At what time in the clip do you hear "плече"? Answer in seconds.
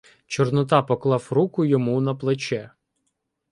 2.15-2.71